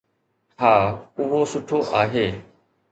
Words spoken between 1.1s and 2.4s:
اهو سٺو آهي